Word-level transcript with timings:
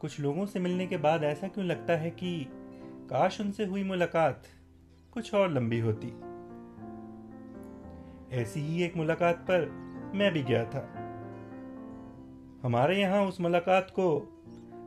कुछ 0.00 0.20
लोगों 0.20 0.46
से 0.46 0.60
मिलने 0.60 0.86
के 0.86 0.96
बाद 0.96 1.24
ऐसा 1.24 1.48
क्यों 1.48 1.66
लगता 1.66 1.92
है 1.92 2.10
कि 2.10 2.46
काश 3.10 3.40
उनसे 3.40 3.64
हुई 3.64 3.84
मुलाकात 3.84 4.42
कुछ 5.12 5.34
और 5.34 5.52
लंबी 5.52 5.80
होती। 5.80 6.08
ऐसी 8.36 8.60
ही 8.60 8.82
एक 8.82 8.96
मुलाकात 8.96 9.36
पर 9.36 9.68
मैं 10.14 10.32
भी 10.32 10.42
गया 10.42 10.64
था। 10.64 11.00
हमारे 12.62 13.00
यहाँ 13.00 13.26
उस 13.26 13.40
मुलाकात 13.40 13.90
को 13.90 14.18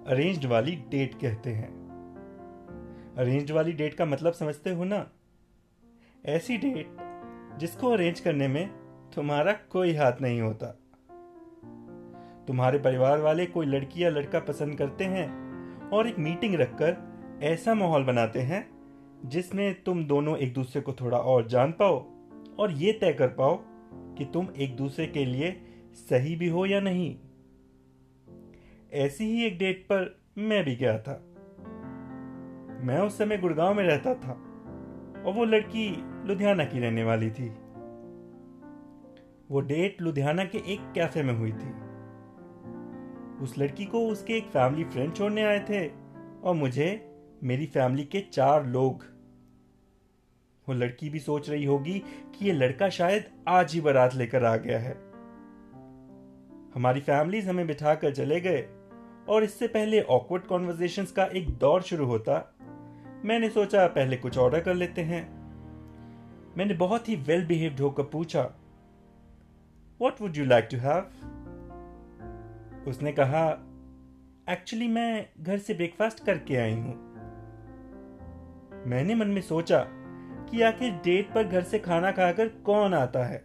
अरेंज्ड 0.07 0.45
वाली 0.45 0.75
डेट 0.75 1.15
कहते 1.15 1.49
हैं। 1.49 1.87
अरेंज्ड 3.17 3.51
वाली 3.51 3.73
डेट 3.73 3.93
का 3.93 4.05
मतलब 4.05 4.33
समझते 4.33 4.69
हो 4.69 4.83
ना? 4.83 5.11
ऐसी 6.25 6.57
डेट 6.57 6.97
जिसको 7.59 7.89
अरेंज 7.89 8.19
करने 8.19 8.47
में 8.47 8.69
तुम्हारा 9.15 9.53
कोई 9.53 9.95
हाथ 9.95 10.13
नहीं 10.21 10.41
होता। 10.41 10.79
तुम्हारे 12.47 12.79
परिवार 12.79 13.21
वाले 13.21 13.45
कोई 13.45 13.65
लड़की 13.65 14.03
या 14.03 14.09
लड़का 14.09 14.39
पसंद 14.39 14.77
करते 14.77 15.03
हैं 15.03 15.27
और 15.89 16.07
एक 16.07 16.19
मीटिंग 16.19 16.55
रखकर 16.55 16.97
ऐसा 17.43 17.73
माहौल 17.73 18.03
बनाते 18.03 18.39
हैं 18.39 18.69
जिसमें 19.25 19.83
तुम 19.83 20.05
दोनों 20.05 20.37
एक 20.37 20.53
दूसरे 20.53 20.81
को 20.81 20.93
थोड़ा 20.93 21.17
और 21.17 21.47
जान 21.47 21.71
पाओ 21.71 22.05
और 22.59 22.71
ये 22.71 22.91
तय 22.91 23.13
कर 23.13 23.27
पाओ 23.27 23.59
कि 24.17 24.25
तुम 24.25 24.47
एक 24.57 24.75
दूसरे 24.75 25.07
के 25.07 25.25
लिए 25.25 25.61
सही 25.93 26.35
भी 26.35 26.47
हो 26.47 26.65
या 26.65 26.79
नहीं। 26.79 27.15
ऐसी 28.93 29.25
ही 29.25 29.45
एक 29.45 29.57
डेट 29.57 29.83
पर 29.83 30.19
मैं 30.37 30.63
भी 30.63 30.75
गया 30.75 30.99
था। 30.99 31.23
मैं 32.83 32.99
उस 32.99 33.17
समय 33.17 33.37
गुड़गांव 33.37 33.73
में 33.73 33.83
रहता 33.83 34.15
था 34.15 34.31
और 35.25 35.33
वो 35.33 35.45
लड़की 35.45 36.03
लुधियाना 36.27 36.65
की 36.65 36.79
रहने 36.79 37.03
वाली 37.03 37.31
थी। 37.31 37.49
वो 39.51 39.59
डेट 39.59 40.01
लुधियाना 40.01 40.45
के 40.45 40.57
एक 40.57 40.91
कैफ़े 40.95 41.23
में 41.23 41.33
हुई 41.33 41.51
थी। 41.51 41.86
उस 43.41 43.57
लड़की 43.57 43.85
को 43.85 44.07
उसके 44.07 44.33
एक 44.33 44.45
फैमिली 44.45 44.83
फ्रेंड 44.83 45.15
छोड़ने 45.15 45.43
आए 45.43 45.59
थे 45.59 45.87
और 46.43 46.55
मुझे, 46.55 47.09
मेरी 47.43 47.65
फैमिली 47.65 48.03
के 48.03 48.19
चार 48.19 48.65
लोग। 48.65 49.03
वो 50.67 50.73
लड़की 50.73 51.09
भी 51.09 51.19
सोच 51.19 51.49
रही 51.49 51.65
होगी 51.65 51.99
कि 51.99 52.45
ये 52.45 52.51
लड़का 52.51 52.89
शायद 52.89 53.25
आज 53.47 53.73
ही 53.73 53.81
बारात 53.81 54.15
लेकर 54.15 54.45
आ 54.45 54.55
गया 54.57 54.79
है। 54.79 54.93
हमारी 56.75 56.99
फैमिलीज़ 56.99 57.49
हमें 57.49 57.67
बिठाकर 57.67 58.13
चले 58.13 58.41
गए 58.41 58.67
और 59.29 59.43
इससे 59.43 59.67
पहले 59.67 60.01
ऑकवर्ड 60.01 60.43
कॉन्वर्जेशन 60.43 61.05
का 61.05 61.25
एक 61.25 61.49
दौर 61.49 61.81
शुरू 61.81 62.05
होता। 62.05 62.55
मैंने 63.25 63.49
सोचा, 63.49 63.87
पहले 63.87 64.17
कुछ 64.17 64.37
ऑर्डर 64.37 64.59
कर 64.59 64.75
लेते 64.75 65.01
हैं। 65.01 65.37
मैंने 66.57 66.73
बहुत 66.73 67.09
ही 67.09 67.15
वेल 67.15 67.45
बिहेव्ड 67.45 67.79
होकर 67.79 68.03
पूछा 68.03 68.51
what 70.01 70.21
would 70.21 70.37
you 70.37 70.45
like 70.45 70.67
to 70.71 70.77
have 70.77 71.11
उसने 72.87 73.11
कहा 73.11 73.47
एक्चुअली 74.49 74.87
मैं 74.87 75.29
घर 75.39 75.57
से 75.57 75.73
ब्रेकफास्ट 75.73 76.23
करके 76.25 76.55
आई 76.55 76.73
हूँ। 76.73 76.93
मैंने 78.87 79.15
मन 79.15 79.27
में 79.27 79.41
सोचा 79.41 79.79
कि 80.49 80.61
आखिर 80.61 80.91
डेट 81.03 81.33
पर 81.33 81.47
घर 81.47 81.63
से 81.63 81.79
खाना 81.79 82.11
खाकर 82.11 82.47
कौन 82.65 82.93
आता 82.93 83.25
है। 83.25 83.37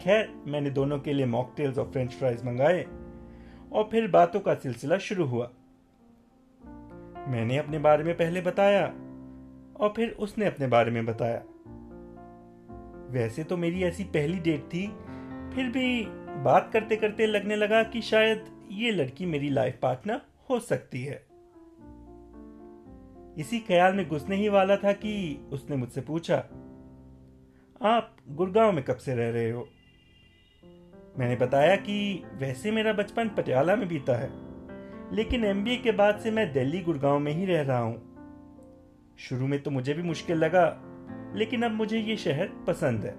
खैर, 0.00 0.28
मैंने 0.46 0.70
दोनों 0.70 0.98
के 0.98 1.12
लिए 1.12 1.26
मॉकटेल्स 1.26 1.78
और 1.78 1.90
फ्रेंच 1.90 2.12
फ्राइज 2.12 2.44
मंगाए 2.44 2.82
और 3.72 3.88
फिर 3.90 4.10
बातों 4.10 4.40
का 4.40 4.54
सिलसिला 4.54 4.98
शुरू 4.98 5.24
हुआ। 5.24 5.50
मैंने 7.28 7.58
अपने 7.58 7.78
बारे 7.78 8.04
में 8.04 8.14
पहले 8.16 8.40
बताया 8.40 8.86
और 9.76 9.92
फिर 9.96 10.10
उसने 10.10 10.46
अपने 10.46 10.66
बारे 10.66 10.90
में 10.90 11.06
बताया। 11.06 11.42
वैसे 13.12 13.44
तो 13.44 13.56
मेरी 13.56 13.82
ऐसी 13.82 14.04
पहली 14.04 14.38
डेट 14.38 14.64
थी, 14.64 14.86
फिर 15.54 15.70
भी 15.70 16.21
बात 16.42 16.70
करते 16.72 16.96
करते 16.96 17.26
लगने 17.26 17.56
लगा 17.56 17.82
कि 17.82 18.00
शायद 18.02 18.44
ये 18.70 18.90
लड़की 18.90 19.26
मेरी 19.26 19.48
लाइफ 19.48 19.78
पार्टनर 19.82 20.20
हो 20.50 20.58
सकती 20.60 21.02
है। 21.04 21.22
इसी 23.36 23.58
ख्याल 23.58 23.94
में 23.94 24.08
घुसने 24.08 24.36
ही 24.36 24.48
वाला 24.48 24.76
था 24.76 24.92
कि 24.92 25.12
उसने 25.52 25.76
मुझसे 25.76 26.00
पूछा, 26.00 26.36
आप 27.80 28.16
गुड़गांव 28.28 28.72
में 28.72 28.82
कब 28.84 28.96
से 28.96 29.14
रह 29.14 29.30
रहे 29.30 29.50
हो? 29.50 29.66
मैंने 31.18 31.36
बताया 31.36 31.76
कि 31.76 32.24
वैसे 32.34 32.70
मेरा 32.70 32.92
बचपन 32.92 33.28
पटियाला 33.28 33.76
में 33.76 33.88
बीता 33.88 34.16
है, 34.16 34.30
लेकिन 35.12 35.44
एमबीए 35.44 35.76
के 35.76 35.92
बाद 35.92 36.18
से 36.18 36.30
मैं 36.30 36.52
दिल्ली 36.52 36.80
गुड़गांव 36.80 37.18
में 37.18 37.32
ही 37.32 37.46
रह 37.46 37.62
रहा 37.62 37.78
हूँ। 37.78 39.16
शुरू 39.18 39.46
में 39.46 39.62
तो 39.62 39.70
मुझे 39.70 39.94
भी 39.94 40.02
मुश्किल 40.02 40.38
लगा, 40.38 40.66
लेकिन 41.36 41.62
अब 41.62 41.70
मुझे 41.70 41.98
ये 41.98 42.16
शहर 42.16 42.50
पसंद 42.66 43.04
है। 43.04 43.14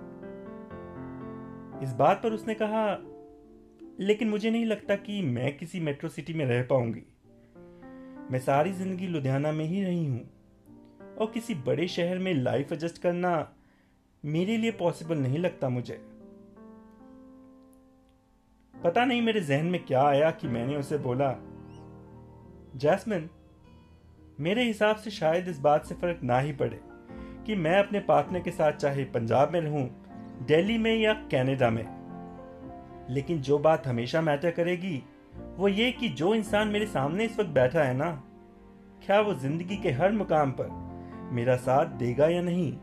इस 1.84 1.94
बात 1.94 2.22
पर 2.24 2.34
उसने 2.34 2.54
कहा 2.54 2.86
लेकिन 4.00 4.30
मुझे 4.30 4.50
नहीं 4.52 4.66
लगता 4.66 4.96
कि 4.96 5.22
मैं 5.22 5.56
किसी 5.58 5.80
मेट्रो 5.80 6.10
सिटी 6.10 6.34
में 6.34 6.46
रह 6.46 6.64
पाऊँगी। 6.64 7.04
मैं 8.32 8.40
सारी 8.40 8.72
ज़िंदगी 8.72 9.08
लुधियाना 9.08 9.52
में 9.52 9.66
ही 9.66 9.84
रही 9.84 10.06
हूँ, 10.06 10.22
और 11.18 11.32
किसी 11.34 11.56
बड़े 11.56 11.88
शहर 11.88 12.20
में 12.20 12.34
लाइफ 12.34 12.72
एडजस्ट 12.74 13.02
करना 13.02 13.54
मेरे 14.24 14.58
लिए 14.58 14.72
पॉसिबल 14.72 15.18
नहीं 15.18 15.40
लगता 15.40 15.70
मुझे। 15.70 16.00
पता 18.74 19.06
नहीं 19.06 19.22
मेरे 19.22 19.42
जहन 19.42 19.66
में 19.66 19.84
क्या 19.86 20.04
आया 20.04 20.32
कि 20.32 20.48
मैंने 20.48 20.76
उसे 20.76 20.98
बोला, 20.98 21.36
जैस्मिन, 22.76 23.30
मेरे 24.40 24.64
हिसाब 24.64 24.96
से 24.96 25.12
शायद 25.12 25.48
इस 25.48 25.60
बात 25.60 25.86
से 25.86 25.96
फ़र्क 25.96 26.20
ना 26.24 26.40
ही 26.40 26.54
पड़े 26.54 26.80
कि 27.46 27.56
मैं 27.56 27.78
अपने 27.78 28.00
पार्टनर 28.00 28.40
के 28.40 28.52
साथ 28.52 28.72
चाहे 28.72 29.04
पंजाब 29.06 29.54
में 29.54 29.60
रहूँ, 29.62 29.90
दिल्ली 30.48 30.78
में 30.78 30.96
या 30.96 31.14
कनाडा 31.32 31.70
में। 31.70 31.84
लेकिन 33.10 33.42
जो 33.42 33.60
बात 33.60 33.88
हमेशा 33.88 34.22
मैटर 34.22 34.52
करेगी, 34.52 35.04
वो 35.58 35.68
ये 35.68 35.92
कि 35.92 36.10
जो 36.10 36.36
इंसान 36.36 36.68
मेरे 36.68 36.86
सामने 36.86 37.26
इस 37.26 37.40
वक्त 37.40 37.50
बैठा 37.50 37.84
है 37.84 37.94
ना, 37.94 38.24
क्या 39.06 39.22
वो 39.22 39.34
ज़िंदगी 39.34 39.78
के 39.78 39.92
हर 39.92 40.12
मुकाम 40.12 40.52
पर 40.52 40.70
मेरा 41.32 41.56
साथ 41.56 41.86
देगा 41.86 42.28
या 42.28 42.42
नहीं? 42.42 42.78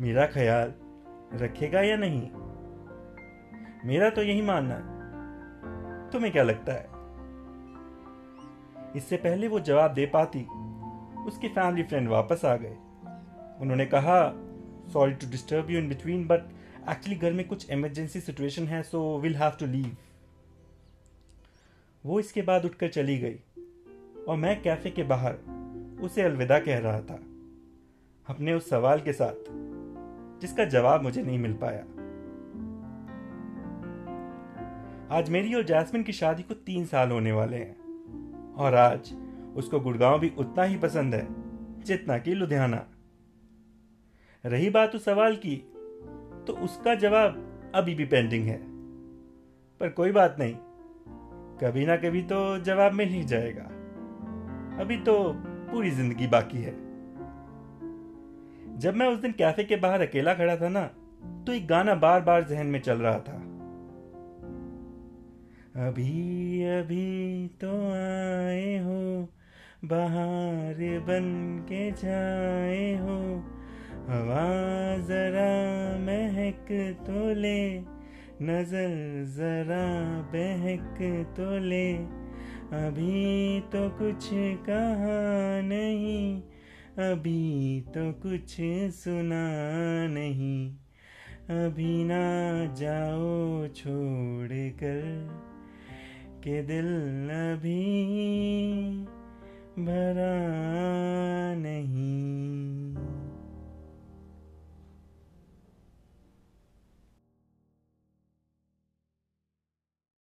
मेरा 0.00 0.26
ख्याल 0.26 0.74
रखेगा 1.34 1.80
या 1.80 1.96
नहीं? 1.96 2.30
मेरा 3.84 4.10
तो 4.10 4.22
यही 4.22 4.42
मानना 4.42 4.74
है। 4.74 6.10
तुम्हें 6.10 6.32
क्या 6.32 6.42
लगता 6.42 6.72
है? 6.72 6.86
इससे 8.96 9.16
पहले 9.16 9.48
वो 9.48 9.60
जवाब 9.60 9.94
दे 9.94 10.06
पाती, 10.06 10.46
उसके 11.26 11.48
फैमिली 11.48 11.82
फ्रेंड 11.82 12.08
वापस 12.08 12.44
आ 12.44 12.56
गए। 12.56 12.76
उन्होंने 13.60 13.86
कहा 13.86 14.34
sorry 14.92 15.12
to 15.12 15.30
disturb 15.30 15.70
you 15.70 15.78
in 15.78 15.88
between 15.88 16.26
but 16.26 16.40
actually 16.90 17.18
घर 17.18 17.32
में 17.32 17.48
कुछ 17.48 17.70
इमरजेंसी 17.70 18.20
सिचुएशन 18.20 18.66
है 18.66 18.82
so 18.82 19.20
will 19.20 19.36
have 19.36 19.50
to 19.50 19.66
leave 19.66 19.96
वो 22.06 22.20
इसके 22.20 22.42
बाद 22.42 22.64
उठकर 22.64 22.88
चली 22.88 23.18
गई 23.18 23.36
और 24.28 24.36
मैं 24.36 24.62
कैफ़े 24.62 24.90
के 24.90 25.02
बाहर 25.02 25.34
उसे 26.02 26.22
अलविदा 26.22 26.58
कह 26.58 26.78
रहा 26.78 27.00
था। 27.00 27.18
अपने 28.26 28.54
उस 28.54 28.70
सवाल 28.70 29.00
के 29.00 29.12
साथ, 29.12 29.34
जिसका 30.40 30.64
जवाब 30.64 31.02
मुझे 31.02 31.22
नहीं 31.22 31.38
मिल 31.38 31.54
पाया। 31.64 31.82
आज 35.18 35.30
मेरी 35.30 35.54
और 35.54 35.62
जैस्मिन 35.62 36.02
की 36.02 36.12
शादी 36.12 36.42
को 36.42 36.54
तीन 36.54 36.86
साल 36.86 37.10
होने 37.10 37.32
वाले 37.32 37.56
हैं 37.56 38.54
और 38.54 38.74
आज 38.74 39.12
उसको 39.56 39.80
गुड़गांव 39.80 40.18
भी 40.18 40.32
उतना 40.38 40.62
ही 40.62 40.76
पसंद 40.76 41.14
है, 41.14 41.26
जितना 41.84 42.18
कि 42.18 42.34
लुधियाना। 42.34 42.86
रही 44.44 44.70
बात 44.70 44.94
उस 44.94 45.04
सवाल 45.04 45.36
की 45.36 45.68
तो 46.46 46.52
उसका 46.64 46.94
जवाब 46.94 47.72
अभी 47.74 47.94
भी 47.94 48.04
पेंडिंग 48.04 48.46
है। 48.46 48.58
पर 49.80 49.88
कोई 49.90 50.12
बात 50.12 50.36
नहीं, 50.38 50.54
कभी 51.60 51.86
ना 51.86 51.96
कभी 51.96 52.22
तो 52.22 52.58
जवाब 52.60 52.92
मिल 52.92 53.08
ही 53.08 53.22
जाएगा। 53.24 53.62
अभी 54.82 54.96
तो 54.96 55.14
पूरी 55.70 55.90
ज़िंदगी 55.90 56.26
बाकी 56.26 56.62
है। 56.62 56.74
जब 58.78 58.94
मैं 58.94 59.06
उस 59.06 59.18
दिन 59.18 59.32
कैफ़े 59.32 59.64
के 59.64 59.76
बाहर 59.76 60.00
अकेला 60.00 60.34
खड़ा 60.34 60.56
था 60.56 60.68
ना 60.68 60.82
तो 61.46 61.52
एक 61.52 61.66
गाना 61.66 61.94
बार 61.96 62.20
बार 62.20 62.44
जहन 62.44 62.66
में 62.66 62.80
चल 62.80 62.98
रहा 62.98 63.18
था। 63.18 63.36
अभी 65.78 66.62
अभी 66.70 67.48
तो 67.60 67.70
आए 67.90 68.76
हो, 68.78 69.28
बाहर 69.84 70.98
बन 71.00 71.28
के 71.68 71.90
जाए 71.92 72.92
हो 72.96 73.18
हवा 74.08 74.46
जरा 75.08 75.52
महक 75.98 76.70
तो 77.06 77.34
ले, 77.34 77.78
नज़र 78.42 78.94
जरा 79.36 79.84
बहक 80.32 80.98
तो 81.36 81.58
ले। 81.58 81.92
अभी 82.76 83.60
तो 83.72 83.88
कुछ 83.98 84.28
कहा 84.68 85.18
नहीं, 85.60 86.42
अभी 87.10 87.80
तो 87.94 88.10
कुछ 88.22 88.56
सुना 88.94 89.44
नहीं। 90.08 90.70
अभी 91.50 92.04
ना 92.04 92.24
जाओ 92.74 93.66
छोड़ 93.68 94.52
कर, 94.82 95.02
के 96.44 96.62
दिल 96.62 96.88
अभी 97.32 97.82
भरा 99.78 100.32